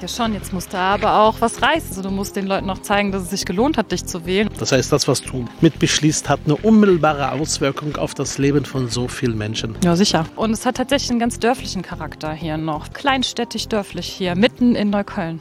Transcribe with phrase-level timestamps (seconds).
[0.00, 1.90] Ja schon, jetzt musst du aber auch was reißen.
[1.90, 4.48] Also du musst den Leuten auch zeigen, dass es sich gelohnt hat, dich zu wählen.
[4.58, 9.08] Das heißt, das, was du mitbeschließt, hat eine unmittelbare Auswirkung auf das Leben von so
[9.08, 9.76] vielen Menschen.
[9.84, 10.24] Ja, sicher.
[10.36, 12.94] Und es hat tatsächlich einen ganz dörflichen Charakter hier noch.
[12.94, 15.38] Kleinstädtisch dörflich hier, mitten in Neukölln.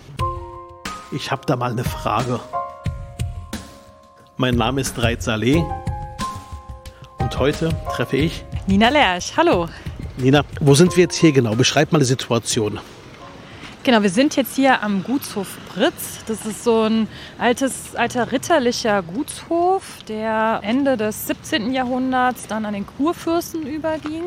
[1.13, 2.41] Ich habe da mal eine Frage.
[4.35, 5.63] Mein Name ist Reit Saleh
[7.19, 9.37] und heute treffe ich Nina Lerch.
[9.37, 9.69] Hallo.
[10.17, 11.55] Nina, wo sind wir jetzt hier genau?
[11.55, 12.81] Beschreib mal die Situation.
[13.81, 16.19] Genau, wir sind jetzt hier am Gutshof Britz.
[16.27, 17.07] Das ist so ein
[17.37, 21.73] altes, alter ritterlicher Gutshof, der Ende des 17.
[21.73, 24.23] Jahrhunderts dann an den Kurfürsten überging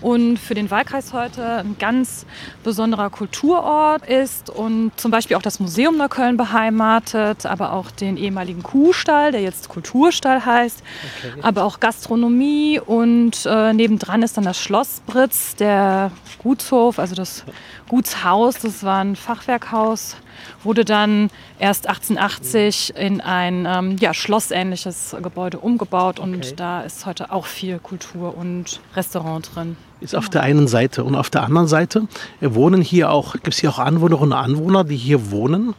[0.00, 2.26] und für den Wahlkreis heute ein ganz
[2.64, 8.62] besonderer Kulturort ist und zum Beispiel auch das Museum Neukölln beheimatet, aber auch den ehemaligen
[8.62, 10.82] Kuhstall, der jetzt Kulturstall heißt,
[11.18, 11.40] okay.
[11.42, 17.44] aber auch Gastronomie und äh, nebendran ist dann das Schloss Britz, der Gutshof, also das
[17.88, 20.16] Gutshaus, das war ein Fachwerkhaus
[20.62, 26.54] wurde dann erst 1880 in ein ähm, ja, schlossähnliches Gebäude umgebaut und okay.
[26.56, 29.76] da ist heute auch viel Kultur und Restaurant drin.
[30.00, 32.08] Ist auf der einen Seite und auf der anderen Seite
[32.40, 35.74] wohnen hier auch, gibt es hier auch Anwohnerinnen und Anwohner, die hier wohnen?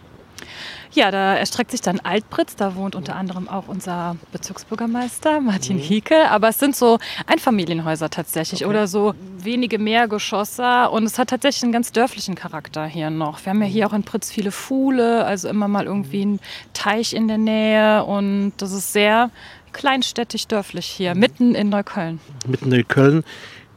[0.94, 2.56] Ja, da erstreckt sich dann Altbritz.
[2.56, 5.82] Da wohnt unter anderem auch unser Bezirksbürgermeister Martin mhm.
[5.82, 6.30] Hieke.
[6.30, 8.70] Aber es sind so Einfamilienhäuser tatsächlich okay.
[8.70, 10.90] oder so wenige Mehrgeschosse.
[10.90, 13.44] Und es hat tatsächlich einen ganz dörflichen Charakter hier noch.
[13.46, 16.40] Wir haben ja hier auch in Pritz viele Fuhle, also immer mal irgendwie ein
[16.74, 18.04] Teich in der Nähe.
[18.04, 19.32] Und das ist sehr
[19.72, 22.20] kleinstädtisch dörflich hier, mitten in Neukölln.
[22.46, 23.24] Mitten in Neukölln.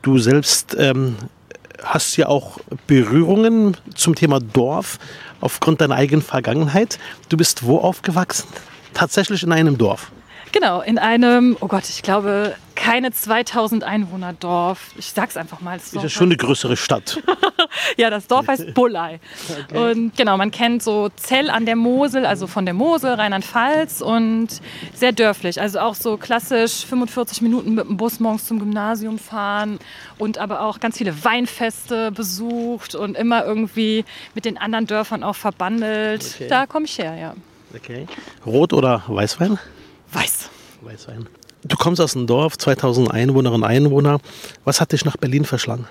[0.03, 1.17] Du selbst ähm,
[1.83, 4.98] hast ja auch Berührungen zum Thema Dorf
[5.41, 6.98] aufgrund deiner eigenen Vergangenheit.
[7.28, 8.48] Du bist wo aufgewachsen?
[8.92, 10.12] Tatsächlich in einem Dorf.
[10.55, 14.92] Genau, in einem, oh Gott, ich glaube, keine 2000 Einwohner Dorf.
[14.97, 15.78] Ich sag's einfach mal.
[15.78, 17.20] Das ist ja schon eine größere Stadt.
[17.97, 19.19] ja, das Dorf heißt Bullei.
[19.69, 19.91] Okay.
[19.91, 24.60] Und genau, man kennt so Zell an der Mosel, also von der Mosel, Rheinland-Pfalz und
[24.94, 25.60] sehr dörflich.
[25.60, 29.81] Also auch so klassisch 45 Minuten mit dem Bus morgens zum Gymnasium fahren
[30.19, 34.04] und aber auch ganz viele Weinfeste besucht und immer irgendwie
[34.37, 36.25] mit den anderen Dörfern auch verbandelt.
[36.37, 36.47] Okay.
[36.47, 37.34] Da komme ich her, ja.
[37.75, 38.06] Okay.
[38.47, 39.59] Rot oder Weißwein?
[40.14, 40.48] Weiß.
[40.82, 41.26] Weißwein.
[41.64, 44.20] Du kommst aus einem Dorf, 2000 Einwohnerinnen und Einwohner.
[44.64, 45.88] Was hat dich nach Berlin verschlagen?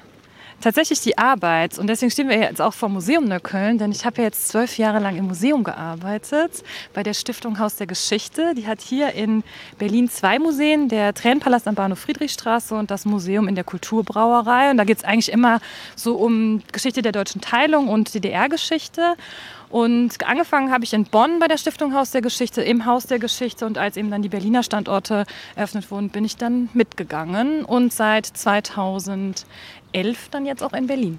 [0.62, 1.78] Tatsächlich die Arbeit.
[1.78, 4.78] Und deswegen stehen wir jetzt auch vor Museum Neukölln, denn ich habe ja jetzt zwölf
[4.78, 6.64] Jahre lang im Museum gearbeitet,
[6.94, 8.54] bei der Stiftung Haus der Geschichte.
[8.56, 9.44] Die hat hier in
[9.78, 14.72] Berlin zwei Museen, der Tränenpalast am Bahnhof Friedrichstraße und das Museum in der Kulturbrauerei.
[14.72, 15.60] Und da geht es eigentlich immer
[15.98, 19.16] so um Geschichte der deutschen Teilung und DDR-Geschichte.
[19.74, 23.18] Und angefangen habe ich in Bonn bei der Stiftung Haus der Geschichte, im Haus der
[23.18, 23.66] Geschichte.
[23.66, 25.26] Und als eben dann die Berliner Standorte
[25.56, 27.66] eröffnet wurden, bin ich dann mitgegangen.
[27.66, 29.46] Und seit 2011
[30.30, 31.18] dann jetzt auch in Berlin.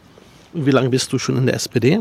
[0.53, 2.01] Und wie lange bist du schon in der SPD?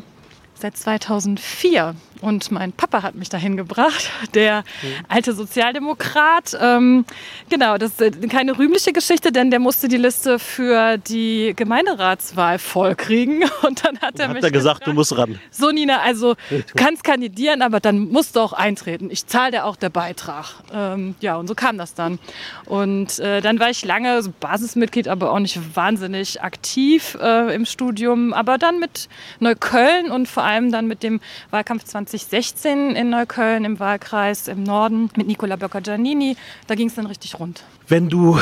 [0.63, 1.95] seit 2004.
[2.21, 4.63] Und mein Papa hat mich dahin gebracht, der
[5.07, 6.57] alte Sozialdemokrat.
[6.59, 7.05] Ähm,
[7.49, 13.43] genau, das ist keine rühmliche Geschichte, denn der musste die Liste für die Gemeinderatswahl vollkriegen.
[13.63, 15.39] Und dann hat er hat mich er gesagt, gefragt, du musst ran.
[15.51, 19.09] So, Nina, also du kannst kandidieren, aber dann musst du auch eintreten.
[19.11, 20.55] Ich zahle dir auch der Beitrag.
[20.73, 22.19] Ähm, ja, und so kam das dann.
[22.65, 27.65] Und äh, dann war ich lange so Basismitglied, aber auch nicht wahnsinnig aktiv äh, im
[27.65, 28.33] Studium.
[28.33, 29.09] Aber dann mit
[29.39, 31.19] Neukölln und vor allem dann mit dem
[31.51, 36.35] Wahlkampf 2016 in Neukölln im Wahlkreis im Norden mit Nicola Böcker-Giannini.
[36.67, 37.63] Da ging es dann richtig rund.
[37.87, 38.39] Wenn du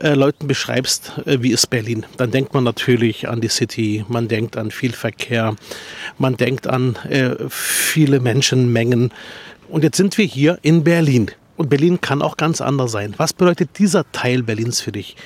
[0.00, 4.28] äh, Leuten beschreibst, äh, wie ist Berlin, dann denkt man natürlich an die City, man
[4.28, 5.54] denkt an viel Verkehr,
[6.18, 9.12] man denkt an äh, viele Menschenmengen.
[9.68, 11.30] Und jetzt sind wir hier in Berlin.
[11.56, 13.14] Und Berlin kann auch ganz anders sein.
[13.18, 15.16] Was bedeutet dieser Teil Berlins für dich?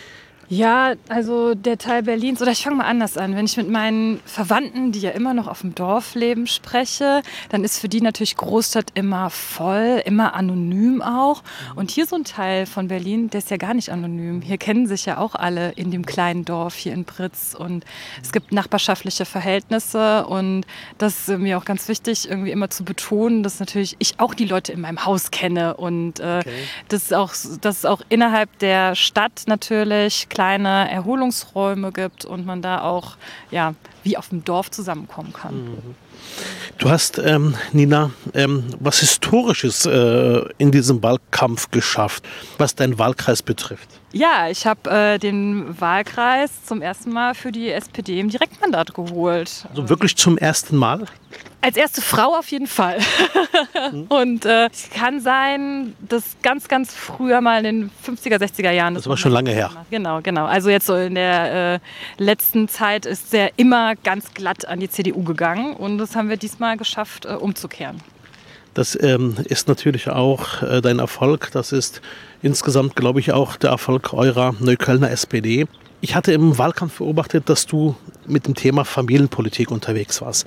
[0.54, 3.34] Ja, also der Teil Berlins, oder ich fange mal anders an.
[3.34, 7.64] Wenn ich mit meinen Verwandten, die ja immer noch auf dem Dorf leben, spreche, dann
[7.64, 11.42] ist für die natürlich Großstadt immer voll, immer anonym auch.
[11.74, 14.42] Und hier so ein Teil von Berlin, der ist ja gar nicht anonym.
[14.42, 17.84] Hier kennen sich ja auch alle in dem kleinen Dorf hier in Britz und
[18.22, 20.66] es gibt nachbarschaftliche Verhältnisse und
[20.98, 24.44] das ist mir auch ganz wichtig, irgendwie immer zu betonen, dass natürlich ich auch die
[24.44, 26.50] Leute in meinem Haus kenne und äh, okay.
[26.88, 32.60] das, ist auch, das ist auch innerhalb der Stadt natürlich kleine Erholungsräume gibt und man
[32.60, 33.16] da auch
[33.50, 35.64] ja, wie auf dem Dorf zusammenkommen kann.
[35.64, 35.94] Mhm.
[36.78, 42.24] Du hast, ähm, Nina, ähm, was Historisches äh, in diesem Wahlkampf geschafft,
[42.58, 43.88] was deinen Wahlkreis betrifft.
[44.14, 49.66] Ja, ich habe äh, den Wahlkreis zum ersten Mal für die SPD im Direktmandat geholt.
[49.70, 51.06] Also wirklich zum ersten Mal?
[51.60, 52.98] Als erste Frau auf jeden Fall.
[53.90, 54.02] Mhm.
[54.08, 58.94] Und äh, es kann sein, dass ganz, ganz früher mal in den 50er, 60er Jahren.
[58.94, 59.70] Das, war schon lange her.
[59.90, 60.44] Genau, genau.
[60.44, 61.78] Also jetzt so in der äh,
[62.22, 66.36] letzten Zeit ist er immer ganz glatt an die CDU gegangen und das haben wir
[66.36, 68.00] diesmal geschafft, äh, umzukehren.
[68.74, 71.50] Das ähm, ist natürlich auch äh, dein Erfolg.
[71.52, 72.02] Das ist
[72.42, 75.66] insgesamt, glaube ich, auch der Erfolg eurer Neuköllner SPD.
[76.00, 77.96] Ich hatte im Wahlkampf beobachtet, dass du
[78.26, 80.46] mit dem Thema Familienpolitik unterwegs warst.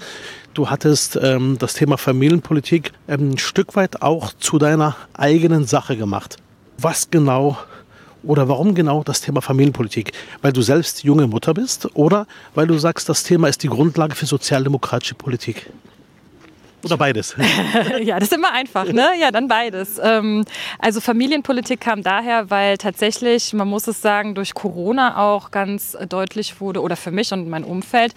[0.53, 5.95] Du hattest ähm, das Thema Familienpolitik ähm, ein Stück weit auch zu deiner eigenen Sache
[5.95, 6.37] gemacht.
[6.77, 7.57] Was genau
[8.27, 10.11] oder warum genau das Thema Familienpolitik?
[10.41, 14.15] Weil du selbst junge Mutter bist oder weil du sagst, das Thema ist die Grundlage
[14.15, 15.69] für sozialdemokratische Politik?
[16.83, 17.35] Oder beides?
[18.01, 19.09] ja, das ist immer einfach, ne?
[19.19, 19.99] Ja, dann beides.
[20.01, 20.45] Ähm,
[20.79, 26.61] also Familienpolitik kam daher, weil tatsächlich, man muss es sagen, durch Corona auch ganz deutlich
[26.61, 28.13] wurde, oder für mich und mein Umfeld,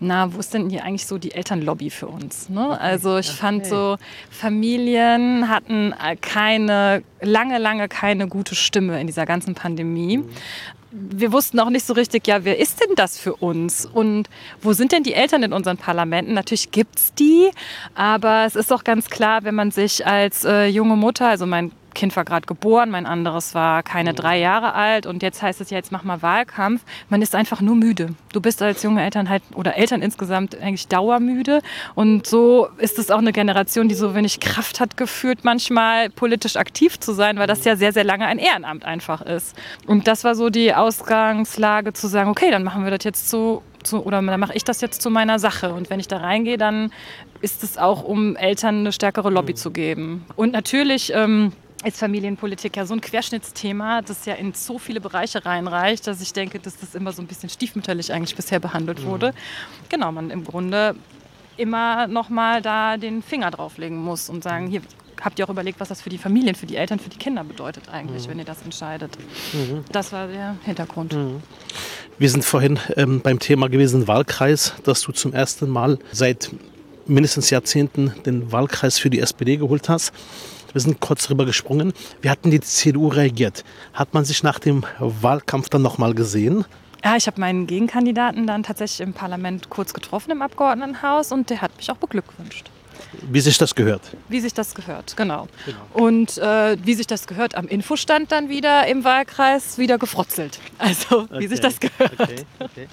[0.00, 2.48] na, wo ist denn hier eigentlich so die Elternlobby für uns?
[2.48, 2.80] Ne?
[2.80, 3.96] Also ich fand so,
[4.30, 10.18] Familien hatten äh, keine, lange, lange keine gute Stimme in dieser ganzen Pandemie.
[10.18, 10.28] Mhm
[10.90, 13.84] wir wussten auch nicht so richtig, ja, wer ist denn das für uns?
[13.84, 14.28] Und
[14.62, 16.32] wo sind denn die Eltern in unseren Parlamenten?
[16.32, 17.50] Natürlich gibt es die,
[17.94, 21.72] aber es ist doch ganz klar, wenn man sich als äh, junge Mutter, also mein
[21.94, 25.70] Kind war gerade geboren, mein anderes war keine drei Jahre alt und jetzt heißt es
[25.70, 26.82] ja, jetzt mach mal Wahlkampf.
[27.08, 28.14] Man ist einfach nur müde.
[28.32, 31.60] Du bist als junge Eltern halt oder Eltern insgesamt eigentlich dauermüde
[31.94, 36.56] und so ist es auch eine Generation, die so wenig Kraft hat gefühlt, manchmal politisch
[36.56, 39.56] aktiv zu sein, weil das ja sehr, sehr lange ein Ehrenamt einfach ist.
[39.86, 43.62] Und das war so die Ausgangslage zu sagen, okay, dann machen wir das jetzt so
[43.82, 45.72] zu, oder dann mache ich das jetzt zu meiner Sache.
[45.72, 46.92] Und wenn ich da reingehe, dann
[47.40, 50.24] ist es auch, um Eltern eine stärkere Lobby zu geben.
[50.36, 51.52] Und natürlich ähm,
[51.84, 56.32] ist Familienpolitik ja so ein Querschnittsthema, das ja in so viele Bereiche reinreicht, dass ich
[56.32, 59.28] denke, dass das immer so ein bisschen stiefmütterlich eigentlich bisher behandelt wurde.
[59.28, 59.88] Mhm.
[59.88, 60.96] Genau, man im Grunde
[61.56, 64.82] immer noch mal da den Finger drauflegen muss und sagen, hier
[65.20, 67.44] habt ihr auch überlegt, was das für die Familien, für die Eltern, für die Kinder
[67.44, 68.30] bedeutet eigentlich, mhm.
[68.30, 69.16] wenn ihr das entscheidet.
[69.52, 69.84] Mhm.
[69.90, 71.12] Das war der Hintergrund.
[71.12, 71.42] Mhm.
[72.18, 76.50] Wir sind vorhin ähm, beim Thema gewesen Wahlkreis, dass du zum ersten Mal seit
[77.06, 80.12] mindestens Jahrzehnten den Wahlkreis für die SPD geholt hast.
[80.72, 81.92] Wir sind kurz drüber gesprungen.
[82.20, 83.64] Wie hat denn die CDU reagiert?
[83.92, 86.64] Hat man sich nach dem Wahlkampf dann nochmal gesehen?
[87.04, 91.62] Ja, ich habe meinen Gegenkandidaten dann tatsächlich im Parlament kurz getroffen im Abgeordnetenhaus und der
[91.62, 92.70] hat mich auch beglückwünscht.
[93.30, 94.02] Wie sich das gehört.
[94.28, 95.48] Wie sich das gehört, genau.
[95.64, 95.78] genau.
[95.92, 100.58] Und äh, wie sich das gehört, am Infostand dann wieder im Wahlkreis wieder gefrotzelt.
[100.78, 101.46] Also wie okay.
[101.48, 102.12] sich das gehört.
[102.18, 102.44] Okay.
[102.58, 102.88] Okay.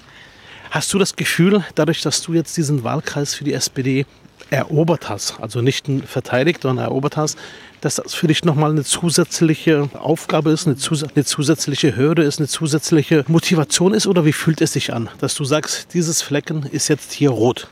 [0.70, 4.06] Hast du das Gefühl, dadurch, dass du jetzt diesen Wahlkreis für die SPD
[4.50, 7.38] erobert hast, also nicht verteidigt, sondern erobert hast,
[7.80, 12.38] dass das für dich nochmal eine zusätzliche Aufgabe ist, eine, zus eine, zusätzliche Hürde ist,
[12.38, 14.06] eine zusätzliche Motivation ist?
[14.06, 17.68] Oder wie fühlt es sich an, dass du sagst, dieses Flecken ist jetzt hier rot?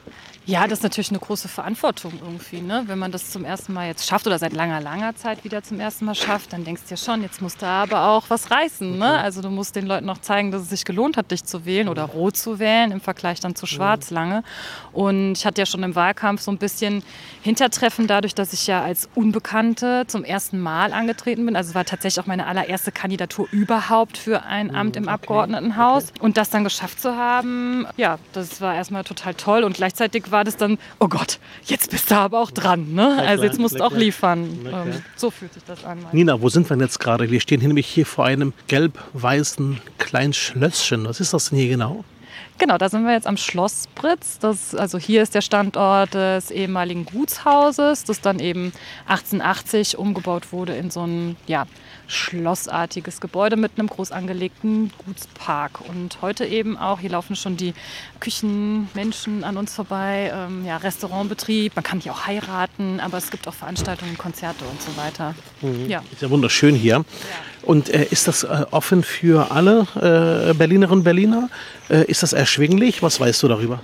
[0.46, 2.61] Ja, das ist natürlich eine große Verantwortung irgendwie.
[2.61, 2.85] Ne?
[2.87, 5.81] Wenn man das zum ersten Mal jetzt schafft oder seit langer, langer Zeit wieder zum
[5.81, 8.99] ersten Mal schafft, dann denkst du ja schon, jetzt musst du aber auch was reißen.
[8.99, 9.19] Ne?
[9.19, 11.88] Also du musst den Leuten auch zeigen, dass es sich gelohnt hat, dich zu wählen
[11.88, 14.43] oder rot zu wählen im Vergleich dann zu schwarz lange.
[14.93, 17.02] Und ich hatte ja schon im Wahlkampf so ein bisschen
[17.41, 21.56] Hintertreffen dadurch, dass ich ja als Unbekannte zum ersten Mal angetreten bin.
[21.56, 25.12] Also es war tatsächlich auch meine allererste Kandidatur überhaupt für ein Amt im okay.
[25.12, 26.12] Abgeordnetenhaus.
[26.20, 29.64] Und das dann geschafft zu haben, ja, das war erstmal total toll.
[29.64, 32.92] Und gleichzeitig war das dann, oh Gott, jetzt bist du aber auch dran.
[32.92, 33.22] Ne?
[33.25, 34.66] Also jetzt musst du auch liefern.
[34.66, 35.98] Ähm, so fühlt sich das an.
[36.10, 37.31] Nina, wo sind wir jetzt gerade?
[37.31, 41.06] Wir stehen nämlich hier vor einem gelb-weißen kleinen Schlösschen.
[41.06, 42.04] Was ist das denn hier genau?
[42.58, 44.38] Genau, da sind wir jetzt am Schloss Britz.
[44.40, 48.72] Das, also hier ist der Standort des ehemaligen Gutshauses, das dann eben
[49.06, 51.67] 1880 umgebaut wurde in so ein ja,
[52.06, 55.81] schlossartiges Gebäude mit einem groß angelegten Gutspark.
[55.89, 57.75] Und heute eben auch, hier laufen schon die
[58.20, 63.49] Küchenmenschen an uns vorbei, ähm, ja, Restaurantbetrieb, man kann hier auch heiraten, aber es gibt
[63.49, 65.34] auch Veranstaltungen, Konzerte und so weiter.
[65.63, 65.89] Mhm.
[65.89, 66.03] Ja.
[66.13, 66.94] Ist ja wunderschön hier.
[66.94, 67.05] Ja.
[67.63, 71.49] Und äh, ist das äh, offen für alle äh, Berlinerinnen und Berliner?
[71.89, 73.03] Äh, ist das erschwinglich?
[73.03, 73.81] Was weißt du darüber?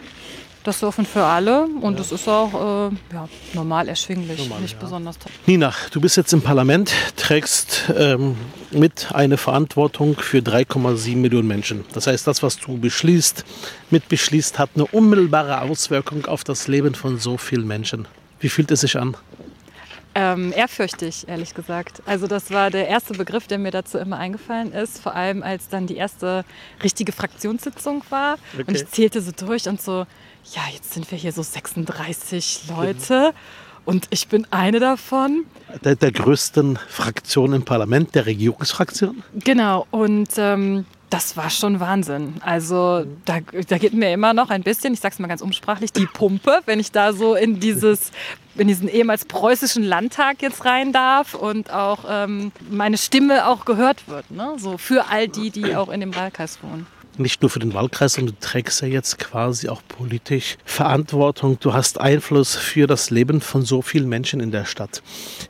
[0.62, 2.16] Das ist offen für alle und es ja.
[2.16, 4.80] ist auch äh, ja, normal erschwinglich, normal, nicht ja.
[4.80, 5.32] besonders toll.
[5.46, 8.36] Nina, du bist jetzt im Parlament, trägst ähm,
[8.70, 11.84] mit eine Verantwortung für 3,7 Millionen Menschen.
[11.94, 13.44] Das heißt, das, was du beschließt,
[13.90, 18.06] mitbeschließt, hat eine unmittelbare Auswirkung auf das Leben von so vielen Menschen.
[18.38, 19.16] Wie fühlt es sich an?
[20.12, 22.02] Ähm, ehrfürchtig, ehrlich gesagt.
[22.04, 25.68] Also das war der erste Begriff, der mir dazu immer eingefallen ist, vor allem als
[25.68, 26.44] dann die erste
[26.82, 28.36] richtige Fraktionssitzung war.
[28.52, 28.64] Okay.
[28.66, 30.06] Und ich zählte so durch und so,
[30.52, 33.32] ja, jetzt sind wir hier so 36 Leute.
[33.84, 35.44] Und ich bin eine davon.
[35.84, 39.22] Der, der größten Fraktion im Parlament, der Regierungsfraktion?
[39.34, 39.86] Genau.
[39.90, 42.34] Und ähm, das war schon Wahnsinn.
[42.40, 46.06] Also da, da geht mir immer noch ein bisschen, ich sag's mal ganz umsprachlich, die
[46.06, 48.12] Pumpe, wenn ich da so in dieses
[48.56, 54.08] in diesen ehemals preußischen Landtag jetzt rein darf und auch ähm, meine Stimme auch gehört
[54.08, 54.30] wird.
[54.30, 54.54] Ne?
[54.58, 56.86] So für all die, die auch in dem Wahlkreis wohnen
[57.18, 61.58] nicht nur für den Wahlkreis, sondern du trägst ja jetzt quasi auch politisch Verantwortung.
[61.60, 65.02] Du hast Einfluss für das Leben von so vielen Menschen in der Stadt.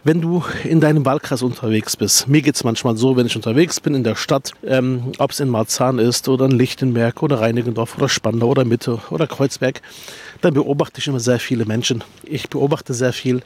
[0.04, 3.80] Wenn du in deinem Wahlkreis unterwegs bist, mir geht es manchmal so, wenn ich unterwegs
[3.80, 7.96] bin in der Stadt, ähm, ob es in Marzahn ist oder in Lichtenberg oder Reinigendorf
[7.96, 9.82] oder Spandau oder Mitte oder Kreuzberg,
[10.40, 12.02] dann beobachte ich immer sehr viele Menschen.
[12.24, 13.42] Ich beobachte sehr viel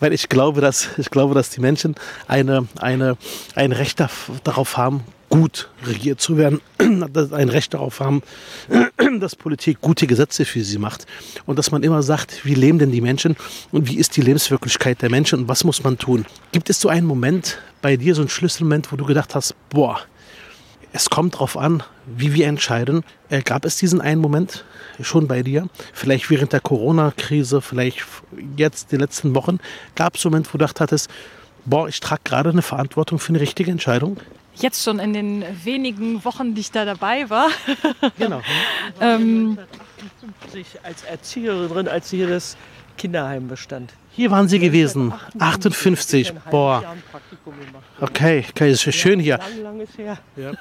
[0.00, 1.94] weil ich glaube, dass, ich glaube, dass die Menschen
[2.26, 3.16] eine, eine,
[3.54, 4.02] ein Recht
[4.44, 8.22] darauf haben, gut regiert zu werden, ein Recht darauf haben,
[9.20, 11.06] dass Politik gute Gesetze für sie macht
[11.46, 13.36] und dass man immer sagt, wie leben denn die Menschen
[13.72, 16.26] und wie ist die Lebenswirklichkeit der Menschen und was muss man tun.
[16.52, 20.00] Gibt es so einen Moment bei dir, so einen Schlüsselmoment, wo du gedacht hast, boah,
[20.92, 23.04] es kommt darauf an, wie wir entscheiden.
[23.28, 24.64] Äh, gab es diesen einen Moment
[25.00, 25.68] schon bei dir?
[25.92, 28.04] Vielleicht während der Corona-Krise, vielleicht
[28.56, 29.60] jetzt die letzten Wochen.
[29.94, 31.10] Gab es einen Moment, wo du gedacht hattest,
[31.66, 34.16] boah, ich trage gerade eine Verantwortung für eine richtige Entscheidung?
[34.62, 37.48] Jetzt schon in den wenigen Wochen, die ich da dabei war.
[38.18, 38.42] genau.
[39.00, 39.58] ähm,
[40.82, 42.56] als Erzieherin drin, als hier das
[42.96, 43.92] Kinderheim bestand.
[44.10, 46.34] Hier waren Sie gewesen, 58.
[46.50, 46.82] Boah.
[48.00, 49.38] Okay, okay, ist schön hier.
[50.36, 50.52] Ja.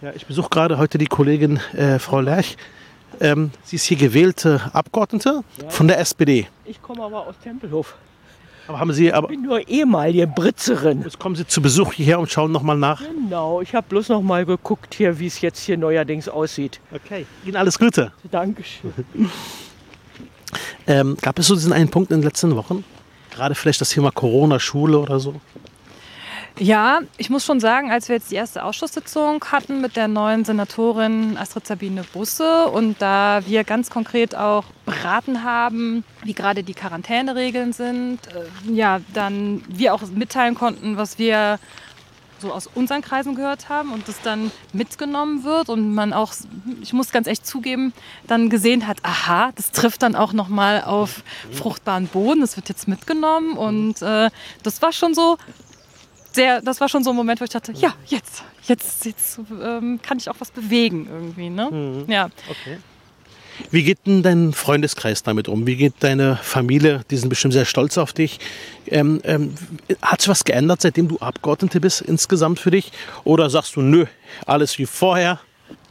[0.00, 2.56] Ja, ich besuche gerade heute die Kollegin äh, Frau Lerch.
[3.20, 6.46] Ähm, sie ist hier gewählte Abgeordnete von der SPD.
[6.64, 7.96] Ich komme aber aus Tempelhof.
[8.68, 9.30] Aber haben Sie aber.
[9.30, 11.02] Ich bin nur ehemalige Britzerin.
[11.02, 13.02] Jetzt kommen Sie zu Besuch hierher und schauen nochmal nach.
[13.02, 16.80] Genau, ich habe bloß noch mal geguckt hier, wie es jetzt hier neuerdings aussieht.
[16.92, 18.12] Okay, Ihnen alles Gute.
[18.30, 18.92] Dankeschön.
[20.86, 22.84] ähm, gab es so diesen einen Punkt in den letzten Wochen?
[23.30, 25.40] Gerade vielleicht das Thema Corona, Schule oder so?
[26.58, 30.46] Ja, ich muss schon sagen, als wir jetzt die erste Ausschusssitzung hatten mit der neuen
[30.46, 36.72] Senatorin Astrid Sabine Busse und da wir ganz konkret auch beraten haben, wie gerade die
[36.72, 41.58] Quarantäneregeln sind, äh, ja, dann wir auch mitteilen konnten, was wir
[42.38, 46.32] so aus unseren Kreisen gehört haben und das dann mitgenommen wird und man auch,
[46.82, 47.92] ich muss ganz echt zugeben,
[48.26, 51.22] dann gesehen hat, aha, das trifft dann auch nochmal auf
[51.52, 54.30] fruchtbaren Boden, das wird jetzt mitgenommen und äh,
[54.62, 55.38] das war schon so,
[56.36, 59.98] sehr, das war schon so ein Moment, wo ich dachte, ja, jetzt, jetzt, jetzt ähm,
[60.00, 61.50] kann ich auch was bewegen irgendwie.
[61.50, 61.68] Ne?
[61.70, 62.10] Mhm.
[62.10, 62.28] Ja.
[62.48, 62.78] Okay.
[63.70, 65.66] Wie geht denn dein Freundeskreis damit um?
[65.66, 67.02] Wie geht deine Familie?
[67.10, 68.38] Die sind bestimmt sehr stolz auf dich.
[68.86, 69.54] Ähm, ähm,
[70.02, 72.92] hat sich was geändert, seitdem du Abgeordnete bist insgesamt für dich?
[73.24, 74.04] Oder sagst du, nö,
[74.44, 75.40] alles wie vorher?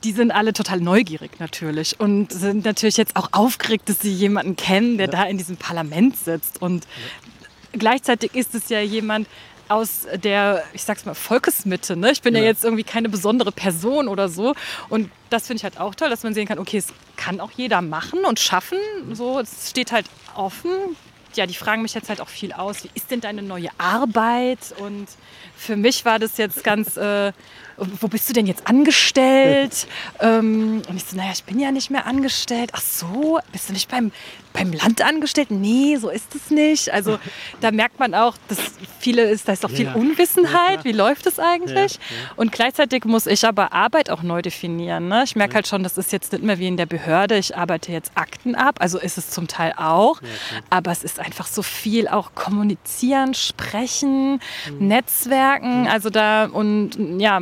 [0.04, 4.56] Die sind alle total neugierig natürlich und sind natürlich jetzt auch aufgeregt, dass sie jemanden
[4.56, 5.12] kennen, der ja.
[5.12, 6.62] da in diesem Parlament sitzt.
[6.62, 7.80] Und ja.
[7.80, 9.28] gleichzeitig ist es ja jemand,
[9.67, 11.95] aus der, ich sag's mal, Volkesmitte.
[11.95, 12.12] Ne?
[12.12, 12.41] Ich bin ja.
[12.41, 12.48] ja.
[12.48, 14.55] jetzt irgendwie keine besondere Person oder so.
[14.89, 17.51] Und das finde ich halt auch toll, dass man sehen kann, okay, es kann auch
[17.51, 18.77] jeder machen und schaffen.
[19.13, 20.05] So, es steht halt
[20.36, 20.95] offen.
[21.36, 22.84] Ja, die fragen mich jetzt halt auch viel aus.
[22.84, 24.74] Wie ist denn deine neue Arbeit?
[24.77, 25.08] Und
[25.56, 27.32] für mich war das jetzt ganz, äh,
[27.77, 29.88] wo bist du denn jetzt angestellt?
[30.20, 32.72] ähm, und ich so, naja, ich bin ja nicht mehr angestellt.
[32.74, 34.12] Ach so, bist du nicht beim,
[34.54, 35.51] beim Land angestellt?
[35.51, 36.92] Nee, so ist es nicht.
[36.94, 37.20] Also
[37.62, 38.58] da merkt man auch, dass
[39.00, 39.94] viele ist, da ist auch viel ja.
[39.94, 40.84] Unwissenheit.
[40.84, 41.94] Wie läuft es eigentlich?
[41.94, 42.32] Ja, ja.
[42.36, 45.08] Und gleichzeitig muss ich aber Arbeit auch neu definieren.
[45.08, 45.24] Ne?
[45.25, 47.38] Ich merke halt schon, das ist jetzt nicht mehr wie in der Behörde.
[47.38, 48.75] Ich arbeite jetzt Akten ab.
[48.80, 50.22] Also ist es zum Teil auch.
[50.70, 54.88] Aber es ist einfach so viel auch kommunizieren, sprechen, mhm.
[54.88, 55.88] Netzwerken.
[55.88, 57.41] Also da und ja,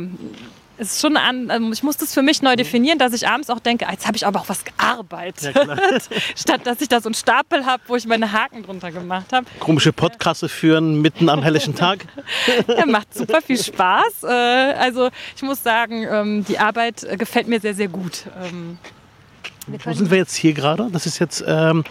[0.76, 2.56] es ist schon an, also ich muss das für mich neu mhm.
[2.56, 5.54] definieren, dass ich abends auch denke, jetzt habe ich aber auch was gearbeitet.
[5.54, 5.76] Ja,
[6.36, 9.46] Statt dass ich da so einen Stapel habe, wo ich meine Haken drunter gemacht habe.
[9.60, 12.06] Komische Podcasts führen mitten am helllichen Tag.
[12.66, 14.24] ja, macht super viel Spaß.
[14.24, 18.24] Äh, also ich muss sagen, ähm, die Arbeit äh, gefällt mir sehr, sehr gut.
[18.42, 18.78] Ähm,
[19.66, 20.88] wo sind wir jetzt hier gerade?
[20.92, 21.84] Das ist jetzt ähm,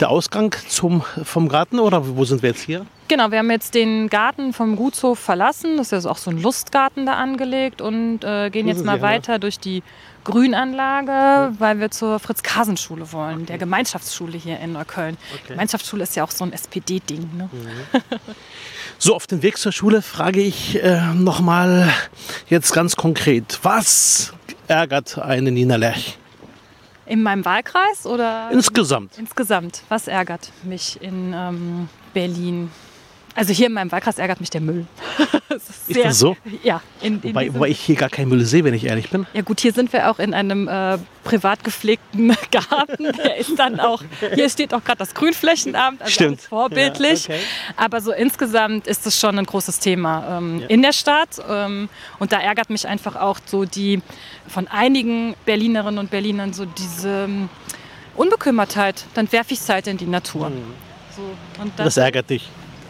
[0.00, 2.86] der Ausgang zum, vom Garten oder wo sind wir jetzt hier?
[3.08, 5.78] Genau, wir haben jetzt den Garten vom Gutshof verlassen.
[5.78, 9.32] Das ist ja auch so ein Lustgarten da angelegt und äh, gehen jetzt mal weiter
[9.32, 9.38] ja.
[9.38, 9.82] durch die
[10.24, 13.46] Grünanlage, weil wir zur Fritz-Kasen-Schule wollen, okay.
[13.46, 15.16] der Gemeinschaftsschule hier in Neukölln.
[15.32, 15.52] Okay.
[15.52, 17.30] Gemeinschaftsschule ist ja auch so ein SPD-Ding.
[17.36, 17.48] Ne?
[17.52, 18.18] Mhm.
[19.00, 21.88] So, auf dem Weg zur Schule frage ich äh, nochmal
[22.48, 24.32] jetzt ganz konkret, was
[24.66, 26.18] ärgert eine Nina Lerch?
[27.08, 28.50] In meinem Wahlkreis oder?
[28.52, 29.16] Insgesamt.
[29.18, 29.82] Insgesamt.
[29.88, 32.70] Was ärgert mich in ähm, Berlin?
[33.38, 34.84] Also hier in meinem Wahlkreis ärgert mich der Müll.
[35.48, 36.36] das ist, ist, das so?
[36.64, 36.82] Ja.
[37.00, 39.28] In, in wobei, wobei, ich hier gar keinen Müll sehe, wenn ich ehrlich bin.
[39.32, 43.12] Ja gut, hier sind wir auch in einem äh, privat gepflegten Garten.
[43.16, 44.02] Der ist dann auch,
[44.34, 46.40] hier steht auch gerade das Grünflächenamt, also Stimmt.
[46.40, 47.28] vorbildlich.
[47.28, 47.44] Ja, okay.
[47.76, 50.66] Aber so insgesamt ist es schon ein großes Thema ähm, ja.
[50.66, 51.40] in der Stadt.
[51.48, 54.02] Ähm, und da ärgert mich einfach auch so die
[54.48, 57.48] von einigen Berlinerinnen und Berlinern so diese ähm,
[58.16, 59.04] Unbekümmertheit.
[59.14, 60.50] Dann werfe ich es halt in die Natur.
[60.50, 60.74] Mhm.
[61.14, 61.22] So,
[61.76, 62.48] das, das ärgert dich?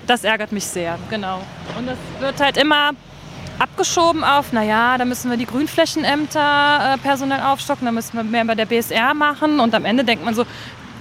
[0.08, 1.42] Das ärgert mich sehr, genau.
[1.78, 2.92] Und es wird halt immer
[3.58, 8.46] abgeschoben auf, naja, da müssen wir die Grünflächenämter äh, personell aufstocken, da müssen wir mehr
[8.46, 9.60] bei der BSR machen.
[9.60, 10.46] Und am Ende denkt man so,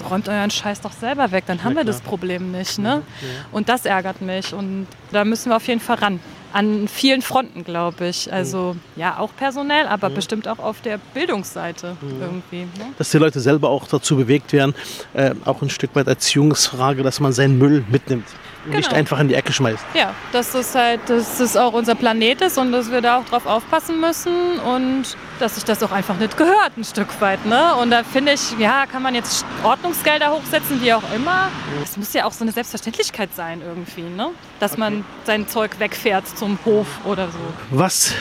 [0.09, 2.79] räumt euren Scheiß doch selber weg, dann haben ja, wir das Problem nicht.
[2.79, 3.01] Ne?
[3.21, 3.27] Ja.
[3.53, 4.53] Und das ärgert mich.
[4.53, 6.19] Und da müssen wir auf jeden Fall ran.
[6.51, 8.31] An vielen Fronten, glaube ich.
[8.31, 8.99] Also mhm.
[8.99, 10.15] ja, auch personell, aber mhm.
[10.15, 12.21] bestimmt auch auf der Bildungsseite mhm.
[12.21, 12.61] irgendwie.
[12.79, 12.93] Ne?
[12.97, 14.75] Dass die Leute selber auch dazu bewegt werden,
[15.13, 18.27] äh, auch ein Stück weit Erziehungsfrage, dass man seinen Müll mitnimmt
[18.71, 18.77] genau.
[18.77, 19.83] nicht einfach in die Ecke schmeißt.
[19.93, 23.25] Ja, dass das halt, dass das auch unser Planet ist und dass wir da auch
[23.25, 27.45] drauf aufpassen müssen und dass sich das auch einfach nicht gehört, ein Stück weit.
[27.45, 27.75] Ne?
[27.75, 31.49] Und da finde ich, ja, kann man jetzt Ordnungsgelder hochsetzen, wie auch immer.
[31.83, 34.29] Es muss ja auch so eine Selbstverständlichkeit sein irgendwie, ne?
[34.59, 34.79] dass okay.
[34.79, 37.39] man sein Zeug wegfährt zum Hof oder so.
[37.71, 38.13] Was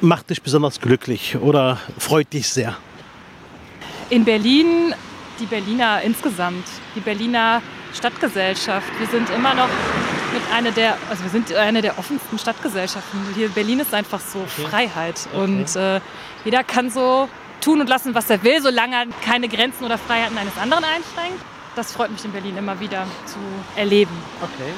[0.00, 2.76] macht dich besonders glücklich oder freut dich sehr?
[4.10, 4.94] In Berlin,
[5.40, 7.62] die Berliner insgesamt, die Berliner
[7.94, 8.86] Stadtgesellschaft.
[8.98, 9.68] Wir sind immer noch
[10.32, 13.20] mit einer der, also wir sind eine der offensten Stadtgesellschaften.
[13.34, 14.68] Hier in Berlin ist einfach so okay.
[14.68, 15.42] Freiheit okay.
[15.42, 16.00] und äh,
[16.44, 17.28] jeder kann so
[17.60, 21.42] tun und lassen, was er will, solange er keine Grenzen oder Freiheiten eines anderen einschränkt.
[21.76, 23.38] Das freut mich in Berlin immer wieder zu
[23.76, 24.12] erleben.
[24.42, 24.72] Okay.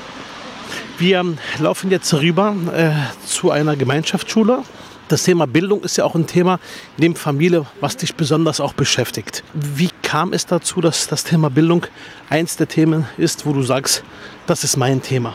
[0.99, 1.25] Wir
[1.58, 2.92] laufen jetzt rüber äh,
[3.26, 4.62] zu einer Gemeinschaftsschule
[5.08, 6.58] das Thema Bildung ist ja auch ein Thema
[6.96, 9.44] neben Familie, was dich besonders auch beschäftigt.
[9.54, 11.84] Wie kam es dazu, dass das Thema Bildung
[12.30, 14.04] eins der Themen ist, wo du sagst,
[14.46, 15.34] das ist mein Thema?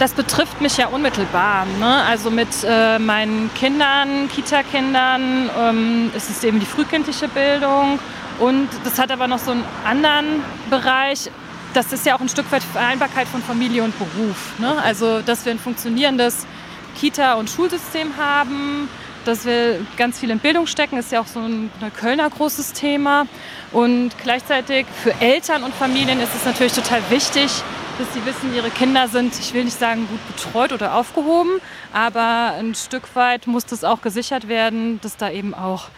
[0.00, 1.64] Das betrifft mich ja unmittelbar.
[1.78, 2.02] Ne?
[2.02, 8.00] Also mit äh, meinen Kindern, Kita-Kindern, ähm, ist es eben die frühkindliche Bildung.
[8.40, 11.30] Und das hat aber noch so einen anderen Bereich.
[11.72, 14.58] Das ist ja auch ein Stück weit Vereinbarkeit von Familie und Beruf.
[14.58, 14.74] Ne?
[14.82, 16.44] Also, dass wir ein funktionierendes
[16.98, 18.88] Kita- und Schulsystem haben,
[19.26, 23.26] dass wir ganz viel in Bildung stecken, ist ja auch so ein Kölner großes Thema.
[23.72, 27.50] Und gleichzeitig für Eltern und Familien ist es natürlich total wichtig,
[27.98, 31.60] dass sie wissen, ihre Kinder sind, ich will nicht sagen gut betreut oder aufgehoben,
[31.92, 35.88] aber ein Stück weit muss das auch gesichert werden, dass da eben auch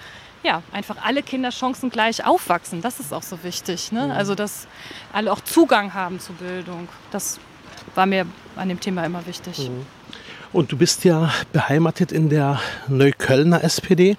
[0.44, 2.80] ja, einfach alle Kinder chancengleich aufwachsen.
[2.80, 3.90] Das ist auch so wichtig.
[3.90, 4.06] Ne?
[4.06, 4.10] Mhm.
[4.12, 4.68] Also, dass
[5.12, 6.88] alle auch Zugang haben zu Bildung.
[7.10, 7.40] Das
[7.96, 9.68] war mir an dem Thema immer wichtig.
[9.68, 9.84] Mhm.
[10.50, 14.16] Und du bist ja beheimatet in der Neuköllner SPD.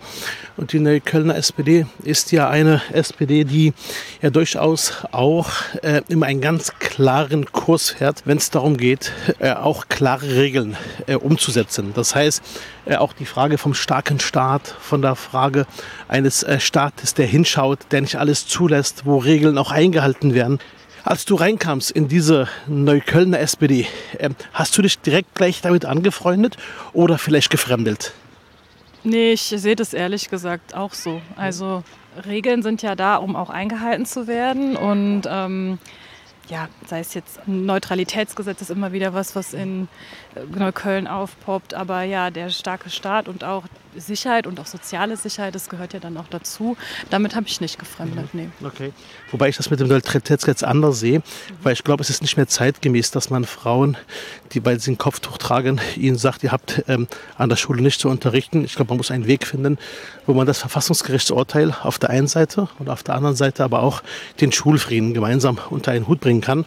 [0.58, 3.74] Und die Neuköllner SPD ist ja eine SPD, die
[4.22, 5.50] ja durchaus auch
[5.82, 10.78] äh, immer einen ganz klaren Kurs fährt, wenn es darum geht, äh, auch klare Regeln
[11.08, 11.94] äh, umzusetzen.
[11.96, 12.44] Das heißt,
[12.86, 15.66] äh, auch die Frage vom starken Staat, von der Frage
[16.08, 20.60] eines äh, Staates, der hinschaut, der nicht alles zulässt, wo Regeln auch eingehalten werden.
[21.10, 23.88] Als du reinkamst in diese Neuköllner SPD,
[24.20, 26.56] äh, hast du dich direkt gleich damit angefreundet
[26.94, 28.14] oder vielleicht gefremdelt?
[29.04, 31.20] Nee, ich sehe das ehrlich gesagt auch so.
[31.36, 31.84] Also
[32.28, 34.76] Regeln sind ja da, um auch eingehalten zu werden.
[34.76, 35.80] Und ähm,
[36.48, 39.88] ja, sei es jetzt Neutralitätsgesetz ist immer wieder was, was in
[40.56, 41.74] Neukölln aufpoppt.
[41.74, 43.64] Aber ja, der starke Staat und auch
[43.96, 46.78] Sicherheit und auch soziale Sicherheit, das gehört ja dann auch dazu.
[47.10, 48.42] Damit habe ich nicht gefremdet, mhm.
[48.62, 48.68] nee.
[48.68, 48.94] Okay.
[49.32, 51.24] Wobei ich das mit dem Neutralitätsgesetz anders sehe, mhm.
[51.64, 53.98] weil ich glaube, es ist nicht mehr zeitgemäß, dass man Frauen,
[54.52, 58.00] die weil sie ein Kopftuch tragen, ihnen sagt, ihr habt ähm, an der Schule nicht
[58.00, 58.64] zu unterrichten.
[58.64, 59.78] Ich glaube, man muss einen Weg finden,
[60.26, 64.04] wo man das Verfassungsgerichtsurteil auf der einen Seite und auf der anderen Seite aber auch
[64.40, 66.66] den Schulfrieden gemeinsam unter einen Hut bringen kann.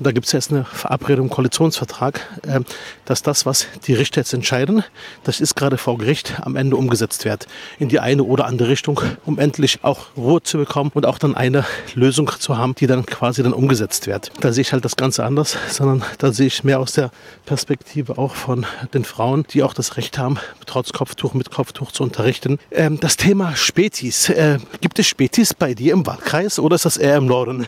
[0.00, 2.60] Und da gibt es jetzt eine Verabredung im Koalitionsvertrag, äh,
[3.04, 4.82] dass das, was die Richter jetzt entscheiden,
[5.24, 7.46] das ist gerade vor Gericht, am Ende umgesetzt wird.
[7.78, 11.34] In die eine oder andere Richtung, um endlich auch Ruhe zu bekommen und auch dann
[11.34, 14.32] eine Lösung zu haben, die dann quasi dann umgesetzt wird.
[14.40, 17.10] Da sehe ich halt das Ganze anders, sondern da sehe ich mehr aus der
[17.44, 22.04] Perspektive auch von den Frauen, die auch das Recht haben, trotz Kopftuch, mit Kopftuch zu
[22.04, 22.58] unterrichten.
[22.70, 24.30] Ähm, das Thema Spätis.
[24.30, 27.66] Äh, gibt es Spätis bei dir im Wahlkreis oder ist das eher im Norden?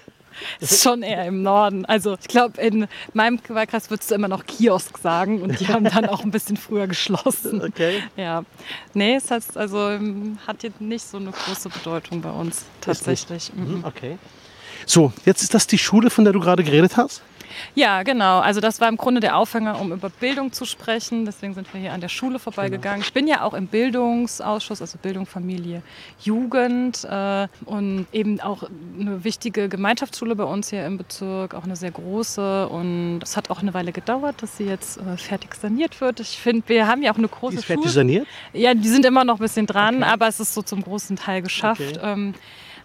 [0.60, 1.84] Ist schon eher im Norden.
[1.86, 5.84] Also ich glaube, in meinem Wahlkreis würdest du immer noch Kiosk sagen und die haben
[5.84, 7.60] dann auch ein bisschen früher geschlossen.
[7.72, 8.02] Okay.
[8.16, 8.44] Ja.
[8.92, 13.52] Nee, es heißt, also, ähm, hat jetzt nicht so eine große Bedeutung bei uns tatsächlich.
[13.54, 13.84] Mhm.
[13.84, 14.18] Okay.
[14.84, 17.22] So, jetzt ist das die Schule, von der du gerade geredet hast?
[17.74, 18.40] Ja, genau.
[18.40, 21.24] Also das war im Grunde der Aufhänger, um über Bildung zu sprechen.
[21.24, 23.00] Deswegen sind wir hier an der Schule vorbeigegangen.
[23.00, 23.06] Genau.
[23.06, 25.82] Ich bin ja auch im Bildungsausschuss, also Bildung, Familie,
[26.20, 28.64] Jugend äh, und eben auch
[28.98, 32.68] eine wichtige Gemeinschaftsschule bei uns hier im Bezirk, auch eine sehr große.
[32.68, 36.20] Und es hat auch eine Weile gedauert, dass sie jetzt äh, fertig saniert wird.
[36.20, 38.26] Ich finde, wir haben ja auch eine große die ist fertig saniert?
[38.52, 40.12] Ja, die sind immer noch ein bisschen dran, okay.
[40.12, 41.80] aber es ist so zum großen Teil geschafft.
[41.80, 42.00] Okay.
[42.02, 42.34] Ähm,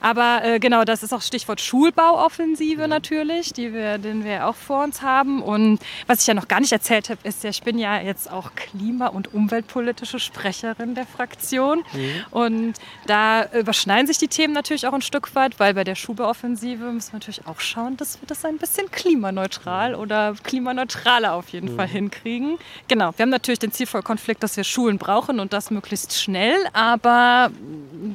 [0.02, 4.84] aber äh, genau, das ist auch Stichwort Schulbauoffensive natürlich, die wir, den wir auch vor
[4.84, 5.42] uns haben.
[5.42, 8.32] Und was ich ja noch gar nicht erzählt habe, ist ja, ich bin ja jetzt
[8.32, 11.84] auch klima- und umweltpolitische Sprecherin der Fraktion.
[11.94, 12.26] Mhm.
[12.32, 12.74] Und
[13.06, 17.14] da überschneiden sich die Themen natürlich auch ein Stück weit, weil bei der Schulbauoffensive müssen
[17.14, 21.78] wir natürlich auch schauen, dass wir das ein bisschen klimaneutral oder klimaneutraler auf jeden mhm.
[21.78, 22.58] Fall hinkriegen.
[22.88, 26.58] Genau, wir haben natürlich den Zielvollkonflikt, dass wir Schulen brauchen und das möglichst schnell.
[26.74, 27.52] Aber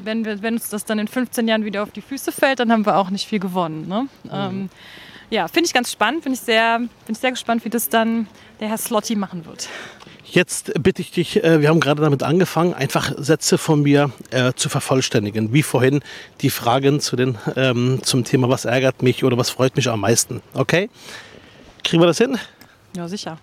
[0.05, 2.61] wenn, wir, wenn uns das dann in 15 Jahren wieder wieder auf die Füße fällt,
[2.61, 3.89] dann haben wir auch nicht viel gewonnen.
[3.89, 4.09] Ne?
[4.25, 4.31] Mhm.
[4.31, 4.71] Ähm,
[5.31, 6.25] ja, finde ich ganz spannend.
[6.25, 8.27] Bin ich, sehr, bin ich sehr gespannt, wie das dann
[8.61, 9.69] der Herr Slotti machen wird.
[10.27, 14.53] Jetzt bitte ich dich, äh, wir haben gerade damit angefangen, einfach Sätze von mir äh,
[14.55, 15.53] zu vervollständigen.
[15.53, 16.01] Wie vorhin
[16.43, 20.01] die Fragen zu den, ähm, zum Thema, was ärgert mich oder was freut mich am
[20.01, 20.43] meisten.
[20.53, 20.91] Okay?
[21.83, 22.39] Kriegen wir das hin?
[22.95, 23.39] Ja, sicher.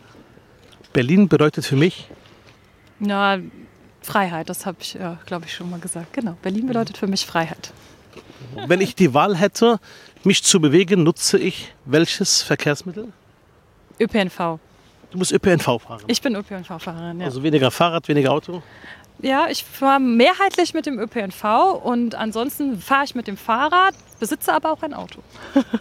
[0.94, 2.08] Berlin bedeutet für mich?
[3.00, 3.40] Na,
[4.02, 6.14] Freiheit, das habe ich, ja, glaube ich, schon mal gesagt.
[6.14, 7.72] Genau, Berlin bedeutet für mich Freiheit.
[8.68, 9.80] Wenn ich die Wahl hätte,
[10.24, 13.12] mich zu bewegen, nutze ich welches Verkehrsmittel?
[14.00, 14.60] ÖPNV.
[15.12, 16.04] Du musst ÖPNV fahren.
[16.08, 17.26] Ich bin ÖPNV-Fahrerin, ja.
[17.26, 18.62] Also weniger Fahrrad, weniger Auto?
[19.22, 21.44] Ja, ich fahre mehrheitlich mit dem ÖPNV
[21.84, 25.22] und ansonsten fahre ich mit dem Fahrrad, besitze aber auch ein Auto.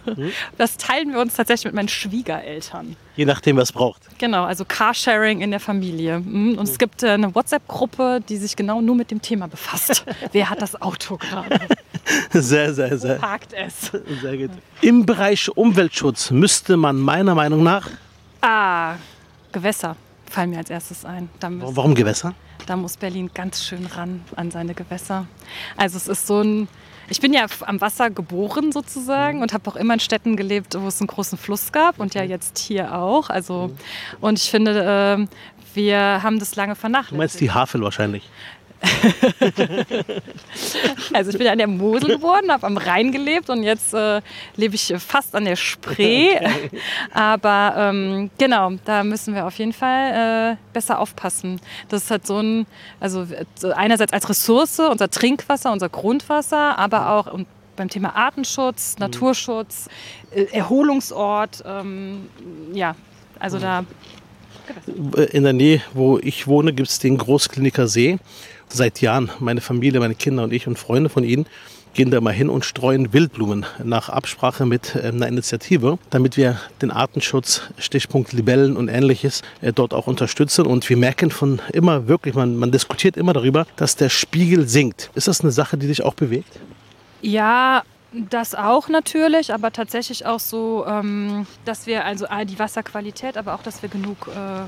[0.05, 0.31] Mhm.
[0.57, 2.97] Das teilen wir uns tatsächlich mit meinen Schwiegereltern.
[3.15, 4.01] Je nachdem, was braucht.
[4.17, 6.19] Genau, also Carsharing in der Familie.
[6.19, 6.57] Mhm.
[6.57, 10.03] Und es gibt äh, eine WhatsApp-Gruppe, die sich genau nur mit dem Thema befasst.
[10.33, 11.59] Wer hat das Auto gerade?
[12.31, 13.17] Sehr, sehr, sehr.
[13.17, 13.91] Wo parkt es?
[14.21, 14.51] Sehr gut.
[14.81, 17.89] Im Bereich Umweltschutz müsste man meiner Meinung nach...
[18.41, 18.95] Ah,
[19.51, 19.95] Gewässer
[20.29, 21.29] fallen mir als erstes ein.
[21.41, 22.33] Warum Gewässer?
[22.65, 25.27] Da muss Berlin ganz schön ran an seine Gewässer.
[25.75, 26.67] Also es ist so ein,
[27.09, 29.43] ich bin ja am Wasser geboren sozusagen mhm.
[29.43, 32.23] und habe auch immer in Städten gelebt, wo es einen großen Fluss gab und ja
[32.23, 33.29] jetzt hier auch.
[33.29, 33.77] Also mhm.
[34.21, 35.27] und ich finde, äh,
[35.73, 37.11] wir haben das lange vernachlässigt.
[37.13, 38.29] Du meinst die Havel wahrscheinlich?
[41.13, 44.21] also ich bin an der Mosel geboren, habe am Rhein gelebt und jetzt äh,
[44.55, 46.29] lebe ich fast an der Spree.
[46.39, 46.69] Okay.
[47.11, 51.59] Aber ähm, genau, da müssen wir auf jeden Fall äh, besser aufpassen.
[51.89, 52.65] Das ist halt so ein,
[52.99, 53.27] also
[53.75, 59.05] einerseits als Ressource, unser Trinkwasser, unser Grundwasser, aber auch und beim Thema Artenschutz, mhm.
[59.05, 59.89] Naturschutz,
[60.31, 62.29] äh, Erholungsort, ähm,
[62.73, 62.95] ja,
[63.39, 63.61] also mhm.
[63.61, 63.85] da
[65.31, 68.19] in der Nähe, wo ich wohne, gibt es den Großkliniker See
[68.73, 69.29] seit Jahren.
[69.39, 71.45] Meine Familie, meine Kinder und ich und Freunde von ihnen
[71.93, 76.59] gehen da mal hin und streuen Wildblumen nach Absprache mit äh, einer Initiative, damit wir
[76.81, 80.65] den Artenschutz, Stichpunkt Libellen und ähnliches, äh, dort auch unterstützen.
[80.65, 85.09] Und wir merken von immer wirklich, man, man diskutiert immer darüber, dass der Spiegel sinkt.
[85.15, 86.59] Ist das eine Sache, die dich auch bewegt?
[87.21, 93.53] Ja, das auch natürlich, aber tatsächlich auch so, ähm, dass wir also die Wasserqualität, aber
[93.53, 94.61] auch, dass wir genug, äh,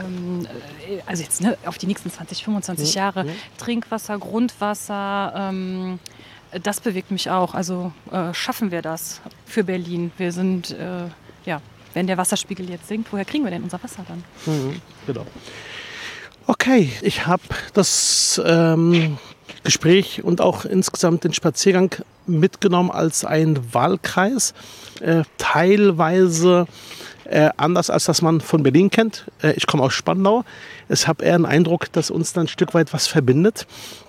[0.00, 0.46] ähm,
[0.88, 3.32] äh, also jetzt ne, auf die nächsten 20, 25 Jahre, ja.
[3.58, 5.98] Trinkwasser, Grundwasser, ähm,
[6.62, 7.54] das bewegt mich auch.
[7.54, 10.12] Also äh, schaffen wir das für Berlin.
[10.18, 10.76] Wir sind,
[11.44, 11.60] ja,
[11.94, 14.22] wenn der Wasserspiegel jetzt sinkt, woher kriegen wir denn unser Wasser dann?
[14.46, 15.26] Mhm, genau.
[16.46, 19.18] Okay, ich habe das ähm,
[19.62, 21.94] Gespräch und auch insgesamt den Spaziergang
[22.26, 24.54] mitgenommen als ein Wahlkreis.
[25.00, 26.66] Äh, teilweise
[27.24, 29.24] äh, anders als das man von Berlin kennt.
[29.42, 30.44] Äh, ich komme aus Spandau.
[30.88, 33.66] Ich habe eher den Eindruck, dass uns da ein Stück weit was verbindet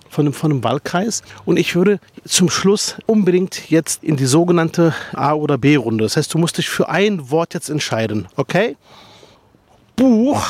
[0.09, 1.23] von einem, von einem Wahlkreis.
[1.45, 6.03] Und ich würde zum Schluss unbedingt jetzt in die sogenannte A- oder B-Runde.
[6.03, 8.27] Das heißt, du musst dich für ein Wort jetzt entscheiden.
[8.35, 8.77] Okay?
[9.95, 10.45] Buch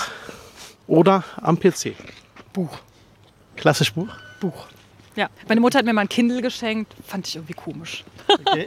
[0.87, 1.93] oder am PC?
[2.53, 2.77] Buch.
[3.55, 4.09] Klassisch Buch?
[4.39, 4.65] Buch.
[5.15, 8.03] Ja, meine Mutter hat mir mal ein Kindle geschenkt, fand ich irgendwie komisch.
[8.27, 8.65] Okay.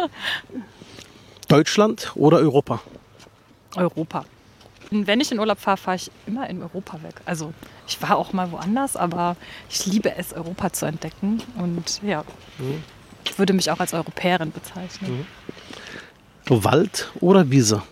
[1.48, 2.80] Deutschland oder Europa?
[3.76, 4.24] Europa.
[4.90, 7.14] Wenn ich in Urlaub fahre, fahre ich immer in Europa weg.
[7.26, 7.52] Also
[7.86, 9.36] ich war auch mal woanders, aber
[9.68, 11.42] ich liebe es, Europa zu entdecken.
[11.56, 12.24] Und ja,
[12.58, 12.82] mhm.
[13.24, 15.26] ich würde mich auch als Europäerin bezeichnen.
[16.48, 16.64] Mhm.
[16.64, 17.82] Wald oder Wiese?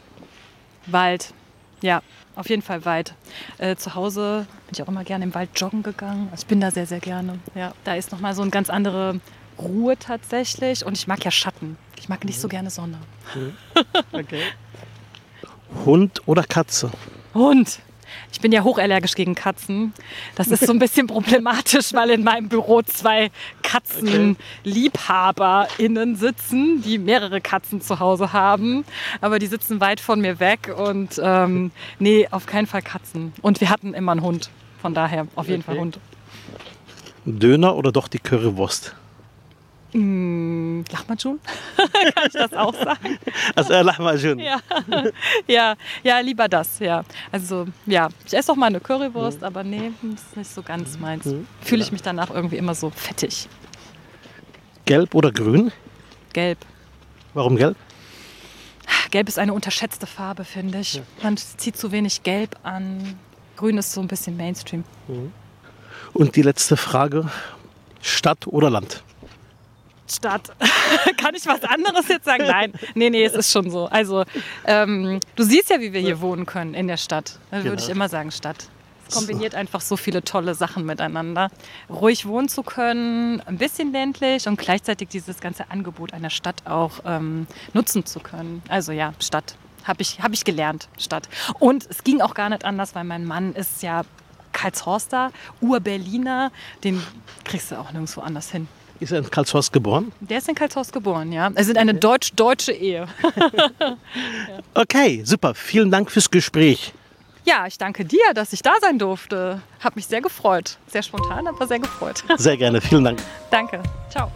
[0.87, 1.35] Wald,
[1.83, 2.03] ja
[2.35, 3.15] auf jeden Fall weit.
[3.59, 6.29] Äh, zu Hause bin ich auch immer gerne im Wald joggen gegangen.
[6.31, 7.39] Also ich bin da sehr, sehr gerne.
[7.55, 9.21] Ja, da ist nochmal so eine ganz andere
[9.59, 10.85] Ruhe tatsächlich.
[10.85, 11.79] Und ich mag ja Schatten.
[11.99, 12.99] Ich mag nicht so gerne Sonne.
[14.13, 14.43] Okay.
[15.85, 16.91] Hund oder Katze?
[17.35, 17.81] Hund.
[18.33, 19.93] Ich bin ja hochallergisch gegen Katzen.
[20.35, 23.31] Das ist so ein bisschen problematisch, weil in meinem Büro zwei
[23.63, 28.85] KatzenliebhaberInnen sitzen, die mehrere Katzen zu Hause haben.
[29.21, 33.33] Aber die sitzen weit von mir weg und ähm, nee, auf keinen Fall Katzen.
[33.43, 34.51] Und wir hatten immer einen Hund.
[34.81, 35.73] Von daher auf jeden okay.
[35.73, 35.99] Fall Hund.
[37.25, 38.95] Döner oder doch die Currywurst?
[39.97, 41.41] Mm, Lahmacun?
[41.77, 43.19] Kann ich das auch sagen?
[43.55, 44.39] Also äh, Lahmacun.
[44.39, 44.61] Ja.
[45.47, 47.03] ja, ja, lieber das, ja.
[47.33, 49.47] Also ja, ich esse auch mal eine Currywurst, mhm.
[49.47, 51.25] aber nee, das ist nicht so ganz meins.
[51.25, 51.47] Mhm.
[51.63, 53.49] Fühle ich mich danach irgendwie immer so fettig.
[54.85, 55.73] Gelb oder grün?
[56.35, 56.59] Gelb.
[57.33, 57.77] Warum gelb?
[59.11, 60.95] Gelb ist eine unterschätzte Farbe, finde ich.
[60.95, 61.03] Ja.
[61.23, 63.19] Man zieht zu wenig Gelb an.
[63.57, 64.85] Grün ist so ein bisschen Mainstream.
[65.09, 65.33] Mhm.
[66.13, 67.31] Und die letzte Frage:
[68.03, 69.03] Stadt oder Land?
[70.11, 70.53] Stadt.
[71.17, 72.45] Kann ich was anderes jetzt sagen?
[72.47, 73.87] Nein, nee, nee, es ist schon so.
[73.87, 74.25] Also,
[74.65, 77.39] ähm, du siehst ja, wie wir hier wohnen können in der Stadt.
[77.51, 77.97] Da würde ich genau.
[77.97, 78.69] immer sagen Stadt.
[79.09, 81.51] Es kombiniert einfach so viele tolle Sachen miteinander.
[81.89, 87.01] Ruhig wohnen zu können, ein bisschen ländlich und gleichzeitig dieses ganze Angebot einer Stadt auch
[87.05, 88.63] ähm, nutzen zu können.
[88.69, 89.57] Also ja, Stadt.
[89.85, 91.29] Habe ich, hab ich gelernt, Stadt.
[91.61, 94.03] Und es ging auch gar nicht anders, weil mein Mann ist ja
[94.53, 96.51] Karlshorster, Ur-Berliner.
[96.83, 97.01] Den
[97.45, 98.67] kriegst du auch nirgendwo anders hin.
[99.01, 100.13] Ist er in Karlshorst geboren?
[100.21, 101.51] Der ist in Karlshorst geboren, ja.
[101.55, 103.07] Es sind eine deutsch-deutsche Ehe.
[103.79, 103.97] ja.
[104.75, 105.55] Okay, super.
[105.55, 106.93] Vielen Dank fürs Gespräch.
[107.45, 109.61] Ja, ich danke dir, dass ich da sein durfte.
[109.83, 110.79] Hab mich sehr gefreut.
[110.89, 112.25] Sehr spontan, aber sehr gefreut.
[112.37, 112.81] Sehr gerne.
[112.81, 113.23] Vielen Dank.
[113.51, 113.83] Danke.
[114.11, 114.33] Ciao.